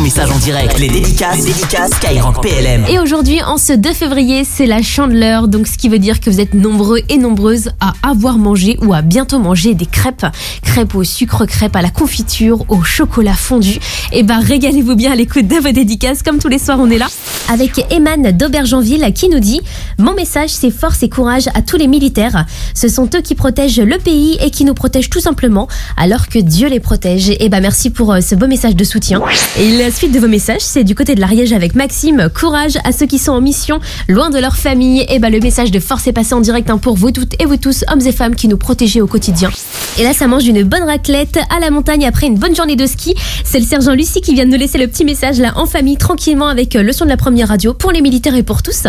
ton 0.00 0.04
message 0.04 0.30
en 0.30 0.38
direct. 0.38 0.78
Les 0.78 0.88
dédicaces, 0.88 1.38
les 1.38 1.52
dédicaces 1.52 1.90
Skyrock 1.92 2.40
PLM. 2.40 2.86
Et 2.88 2.98
aujourd'hui, 2.98 3.42
en 3.42 3.58
ce 3.58 3.74
2 3.74 3.92
février, 3.92 4.44
c'est 4.44 4.64
la 4.64 4.80
chandeleur, 4.80 5.46
donc 5.46 5.66
ce 5.66 5.76
qui 5.76 5.90
veut 5.90 5.98
dire 5.98 6.20
que 6.20 6.30
vous 6.30 6.40
êtes 6.40 6.54
nombreux 6.54 7.00
et 7.10 7.18
nombreuses 7.18 7.70
à 7.80 7.92
avoir 8.02 8.38
mangé 8.38 8.78
ou 8.82 8.94
à 8.94 9.02
bientôt 9.02 9.38
manger 9.38 9.74
des 9.74 9.84
crêpes. 9.86 10.24
Crêpes 10.62 10.94
au 10.94 11.04
sucre, 11.04 11.44
crêpes 11.44 11.76
à 11.76 11.82
la 11.82 11.90
confiture, 11.90 12.64
au 12.68 12.82
chocolat 12.82 13.34
fondu. 13.34 13.78
Et 14.12 14.22
bah 14.22 14.38
régalez-vous 14.42 14.94
bien 14.96 15.12
à 15.12 15.14
l'écoute 15.14 15.46
de 15.46 15.56
vos 15.56 15.72
dédicaces, 15.72 16.22
comme 16.22 16.38
tous 16.38 16.48
les 16.48 16.58
soirs 16.58 16.78
on 16.80 16.88
est 16.88 16.98
là. 16.98 17.08
Avec 17.52 17.84
Eman 17.92 18.30
d'Aubergenville 18.32 19.12
qui 19.14 19.28
nous 19.28 19.40
dit 19.40 19.60
Mon 19.98 20.14
message 20.14 20.50
c'est 20.50 20.70
force 20.70 21.02
et 21.02 21.08
courage 21.08 21.48
à 21.54 21.62
tous 21.62 21.76
les 21.76 21.88
militaires. 21.88 22.46
Ce 22.74 22.88
sont 22.88 23.08
eux 23.14 23.20
qui 23.20 23.34
protègent 23.34 23.80
le 23.80 23.98
pays 23.98 24.38
et 24.40 24.50
qui 24.50 24.64
nous 24.64 24.74
protègent 24.74 25.10
tout 25.10 25.20
simplement 25.20 25.68
alors 25.96 26.28
que 26.28 26.38
Dieu 26.38 26.68
les 26.68 26.80
protège. 26.80 27.32
Et 27.40 27.48
bah 27.48 27.60
merci 27.60 27.90
pour 27.90 28.12
euh, 28.12 28.20
ce 28.20 28.34
beau 28.34 28.46
message 28.46 28.76
de 28.76 28.84
soutien. 28.84 29.20
Et 29.58 29.89
la 29.90 29.96
suite 29.96 30.12
de 30.12 30.20
vos 30.20 30.28
messages, 30.28 30.60
c'est 30.60 30.84
du 30.84 30.94
côté 30.94 31.16
de 31.16 31.20
l'Ariège 31.20 31.52
avec 31.52 31.74
Maxime. 31.74 32.28
Courage 32.32 32.78
à 32.84 32.92
ceux 32.92 33.06
qui 33.06 33.18
sont 33.18 33.32
en 33.32 33.40
mission, 33.40 33.80
loin 34.08 34.30
de 34.30 34.38
leur 34.38 34.54
famille. 34.54 35.04
Et 35.08 35.18
bah 35.18 35.30
le 35.30 35.40
message 35.40 35.72
de 35.72 35.80
force 35.80 36.06
est 36.06 36.12
passé 36.12 36.32
en 36.32 36.40
direct 36.40 36.70
hein, 36.70 36.78
pour 36.78 36.94
vous 36.94 37.10
toutes 37.10 37.34
et 37.42 37.44
vous 37.44 37.56
tous, 37.56 37.84
hommes 37.92 38.06
et 38.06 38.12
femmes 38.12 38.36
qui 38.36 38.46
nous 38.46 38.56
protégez 38.56 39.00
au 39.00 39.08
quotidien. 39.08 39.50
Et 39.98 40.04
là, 40.04 40.12
ça 40.12 40.28
mange 40.28 40.46
une 40.46 40.62
bonne 40.62 40.84
raclette 40.84 41.40
à 41.54 41.58
la 41.58 41.72
montagne 41.72 42.06
après 42.06 42.28
une 42.28 42.38
bonne 42.38 42.54
journée 42.54 42.76
de 42.76 42.86
ski. 42.86 43.16
C'est 43.44 43.58
le 43.58 43.66
sergent 43.66 43.92
Lucie 43.92 44.20
qui 44.20 44.32
vient 44.32 44.46
de 44.46 44.52
nous 44.52 44.58
laisser 44.58 44.78
le 44.78 44.86
petit 44.86 45.04
message 45.04 45.40
là 45.40 45.54
en 45.56 45.66
famille, 45.66 45.96
tranquillement 45.96 46.46
avec 46.46 46.76
euh, 46.76 46.84
le 46.84 46.92
son 46.92 47.04
de 47.04 47.10
la 47.10 47.16
première 47.16 47.48
radio 47.48 47.74
pour 47.74 47.90
les 47.90 48.00
militaires 48.00 48.36
et 48.36 48.44
pour 48.44 48.62
tous. 48.62 48.84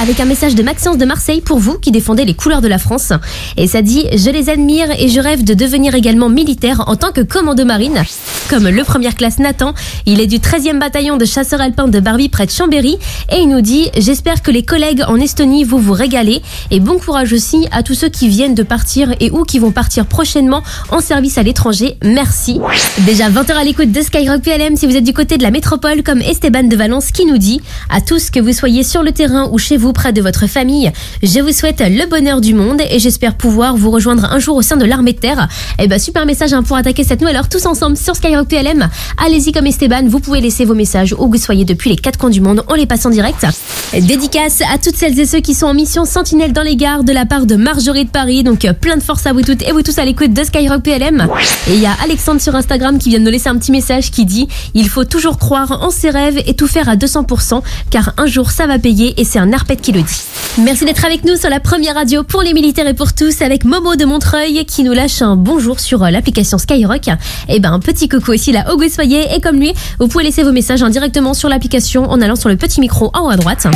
Avec 0.00 0.20
un 0.20 0.24
message 0.24 0.54
de 0.54 0.62
Maxence 0.62 0.98
de 0.98 1.04
Marseille 1.04 1.40
pour 1.40 1.58
vous 1.58 1.78
qui 1.80 1.90
défendez 1.90 2.24
les 2.24 2.34
couleurs 2.34 2.60
de 2.60 2.68
la 2.68 2.78
France. 2.78 3.12
Et 3.56 3.66
ça 3.66 3.82
dit 3.82 4.06
Je 4.12 4.30
les 4.30 4.50
admire 4.50 4.86
et 5.00 5.08
je 5.08 5.18
rêve 5.18 5.42
de 5.42 5.54
devenir 5.54 5.96
également 5.96 6.28
militaire 6.28 6.84
en 6.86 6.94
tant 6.94 7.10
que 7.10 7.22
commando 7.22 7.64
marine. 7.64 8.04
Comme 8.54 8.68
le 8.68 8.84
première 8.84 9.16
classe 9.16 9.40
Nathan, 9.40 9.74
il 10.06 10.20
est 10.20 10.28
du 10.28 10.38
13e 10.38 10.78
bataillon 10.78 11.16
de 11.16 11.24
chasseurs 11.24 11.60
alpins 11.60 11.88
de 11.88 11.98
Barbie 11.98 12.28
près 12.28 12.46
de 12.46 12.52
Chambéry 12.52 12.98
et 13.28 13.38
il 13.38 13.48
nous 13.48 13.62
dit 13.62 13.90
J'espère 13.98 14.42
que 14.42 14.52
les 14.52 14.62
collègues 14.62 15.02
en 15.08 15.16
Estonie 15.16 15.64
vont 15.64 15.78
vous 15.78 15.92
régaler 15.92 16.40
et 16.70 16.78
bon 16.78 16.96
courage 17.00 17.32
aussi 17.32 17.66
à 17.72 17.82
tous 17.82 17.94
ceux 17.94 18.10
qui 18.10 18.28
viennent 18.28 18.54
de 18.54 18.62
partir 18.62 19.12
et 19.18 19.32
ou 19.32 19.42
qui 19.42 19.58
vont 19.58 19.72
partir 19.72 20.06
prochainement 20.06 20.62
en 20.92 21.00
service 21.00 21.36
à 21.36 21.42
l'étranger. 21.42 21.96
Merci. 22.04 22.60
Déjà 22.98 23.28
20h 23.28 23.54
à 23.54 23.64
l'écoute 23.64 23.90
de 23.90 24.00
Skyrock 24.00 24.42
PLM 24.42 24.76
si 24.76 24.86
vous 24.86 24.94
êtes 24.94 25.02
du 25.02 25.12
côté 25.12 25.36
de 25.36 25.42
la 25.42 25.50
métropole 25.50 26.04
comme 26.04 26.20
Esteban 26.20 26.62
de 26.62 26.76
Valence 26.76 27.10
qui 27.10 27.26
nous 27.26 27.38
dit 27.38 27.60
à 27.90 28.00
tous 28.00 28.30
que 28.30 28.38
vous 28.38 28.52
soyez 28.52 28.84
sur 28.84 29.02
le 29.02 29.10
terrain 29.10 29.48
ou 29.50 29.58
chez 29.58 29.76
vous 29.76 29.92
près 29.92 30.12
de 30.12 30.22
votre 30.22 30.46
famille, 30.46 30.92
je 31.24 31.40
vous 31.40 31.50
souhaite 31.50 31.80
le 31.80 32.08
bonheur 32.08 32.40
du 32.40 32.54
monde 32.54 32.82
et 32.88 33.00
j'espère 33.00 33.34
pouvoir 33.34 33.76
vous 33.76 33.90
rejoindre 33.90 34.26
un 34.26 34.38
jour 34.38 34.54
au 34.54 34.62
sein 34.62 34.76
de 34.76 34.84
l'armée 34.84 35.12
de 35.12 35.18
terre. 35.18 35.48
Et 35.80 35.88
bah 35.88 35.98
super 35.98 36.24
message 36.24 36.52
hein, 36.52 36.62
pour 36.62 36.76
attaquer 36.76 37.02
cette 37.02 37.20
nouvelle 37.20 37.34
heure 37.34 37.48
tous 37.48 37.66
ensemble 37.66 37.96
sur 37.96 38.14
Skyrock 38.14 38.43
PLM. 38.44 38.88
Allez-y 39.24 39.52
comme 39.52 39.66
Esteban, 39.66 40.02
vous 40.06 40.20
pouvez 40.20 40.40
laisser 40.40 40.64
vos 40.64 40.74
messages 40.74 41.14
où 41.18 41.28
vous 41.28 41.36
soyez 41.36 41.64
depuis 41.64 41.90
les 41.90 41.96
quatre 41.96 42.18
coins 42.18 42.30
du 42.30 42.40
monde, 42.40 42.64
on 42.68 42.74
les 42.74 42.86
passe 42.86 43.06
en 43.06 43.10
direct. 43.10 43.46
Dédicace 43.92 44.60
à 44.72 44.78
toutes 44.78 44.96
celles 44.96 45.18
et 45.18 45.26
ceux 45.26 45.40
qui 45.40 45.54
sont 45.54 45.66
en 45.66 45.74
mission 45.74 46.04
sentinelle 46.04 46.52
dans 46.52 46.62
les 46.62 46.76
gares 46.76 47.04
de 47.04 47.12
la 47.12 47.26
part 47.26 47.46
de 47.46 47.56
Marjorie 47.56 48.04
de 48.04 48.10
Paris. 48.10 48.42
Donc 48.42 48.64
euh, 48.64 48.72
plein 48.72 48.96
de 48.96 49.02
force 49.02 49.26
à 49.26 49.32
vous 49.32 49.42
toutes 49.42 49.62
et 49.62 49.72
vous 49.72 49.82
tous 49.82 49.98
à 49.98 50.04
l'écoute 50.04 50.32
de 50.32 50.44
Skyrock 50.44 50.82
PLM. 50.82 51.28
Et 51.68 51.74
il 51.74 51.80
y 51.80 51.86
a 51.86 51.96
Alexandre 52.02 52.40
sur 52.40 52.54
Instagram 52.54 52.98
qui 52.98 53.10
vient 53.10 53.20
de 53.20 53.24
nous 53.24 53.30
laisser 53.30 53.48
un 53.48 53.56
petit 53.56 53.72
message 53.72 54.10
qui 54.10 54.24
dit 54.24 54.48
Il 54.74 54.88
faut 54.88 55.04
toujours 55.04 55.38
croire 55.38 55.82
en 55.82 55.90
ses 55.90 56.10
rêves 56.10 56.42
et 56.46 56.54
tout 56.54 56.66
faire 56.66 56.88
à 56.88 56.96
200% 56.96 57.62
car 57.90 58.12
un 58.16 58.26
jour 58.26 58.50
ça 58.50 58.66
va 58.66 58.78
payer 58.78 59.14
et 59.20 59.24
c'est 59.24 59.38
un 59.38 59.52
arpète 59.52 59.80
qui 59.80 59.92
le 59.92 60.02
dit. 60.02 60.22
Merci 60.58 60.84
d'être 60.84 61.04
avec 61.04 61.24
nous 61.24 61.36
sur 61.36 61.50
la 61.50 61.60
première 61.60 61.94
radio 61.94 62.22
pour 62.22 62.42
les 62.42 62.54
militaires 62.54 62.86
et 62.86 62.94
pour 62.94 63.12
tous 63.12 63.42
avec 63.42 63.64
Momo 63.64 63.96
de 63.96 64.04
Montreuil 64.04 64.64
qui 64.64 64.82
nous 64.82 64.92
lâche 64.92 65.22
un 65.22 65.36
bonjour 65.36 65.80
sur 65.80 66.02
euh, 66.02 66.10
l'application 66.10 66.58
Skyrock. 66.58 67.08
Et 67.48 67.60
ben 67.60 67.72
un 67.72 67.80
petit 67.80 68.08
coucou 68.08 68.23
aussi 68.32 68.52
là 68.52 68.64
au 68.72 68.88
soyez 68.88 69.34
et 69.34 69.40
comme 69.40 69.56
lui, 69.56 69.72
vous 69.98 70.08
pouvez 70.08 70.24
laisser 70.24 70.42
vos 70.42 70.52
messages 70.52 70.82
indirectement 70.82 71.34
sur 71.34 71.48
l'application 71.48 72.10
en 72.10 72.20
allant 72.20 72.36
sur 72.36 72.48
le 72.48 72.56
petit 72.56 72.80
micro 72.80 73.10
en 73.14 73.26
haut 73.26 73.30
à 73.30 73.36
droite. 73.36 73.66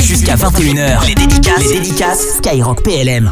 Jusqu'à 0.00 0.36
21h, 0.36 1.06
les 1.06 1.14
dédicaces, 1.14 1.66
les 1.66 1.80
dédicaces 1.80 2.36
Skyrock 2.38 2.82
PLM. 2.82 3.30